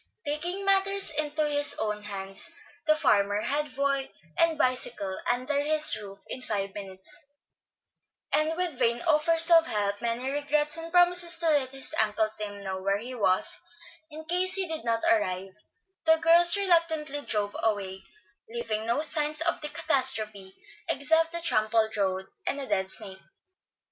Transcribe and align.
Taking 0.25 0.65
matters 0.65 1.11
into 1.11 1.47
his 1.47 1.75
own 1.77 2.01
hands, 2.01 2.51
the 2.87 2.95
farmer 2.95 3.41
had 3.41 3.75
boy 3.75 4.11
and 4.35 4.57
bicycle 4.57 5.15
under 5.31 5.61
his 5.61 5.95
roof 5.95 6.17
in 6.27 6.41
five 6.41 6.73
minutes; 6.73 7.15
and 8.33 8.57
with 8.57 8.79
vain 8.79 9.03
offers 9.03 9.51
of 9.51 9.67
help, 9.67 10.01
many 10.01 10.27
regrets, 10.27 10.75
and 10.75 10.91
promises 10.91 11.37
to 11.37 11.49
let 11.51 11.69
his 11.69 11.93
Uncle 12.01 12.31
Tim 12.39 12.63
know 12.63 12.81
where 12.81 12.97
he 12.97 13.13
was, 13.13 13.59
in 14.09 14.25
case 14.25 14.55
he 14.55 14.67
did 14.67 14.83
not 14.83 15.03
arrive, 15.03 15.53
the 16.05 16.17
girls 16.17 16.57
reluctantly 16.57 17.21
drove 17.21 17.55
away, 17.61 18.03
leaving 18.49 18.87
no 18.87 19.03
sign 19.03 19.35
of 19.47 19.61
the 19.61 19.69
catastrophe 19.69 20.55
except 20.89 21.31
the 21.31 21.41
trampled 21.41 21.95
road, 21.95 22.25
and 22.47 22.59
a 22.59 22.65
dead 22.65 22.89
snake. 22.89 23.21